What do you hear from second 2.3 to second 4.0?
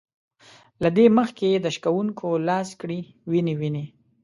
لاس کړي وينې وينې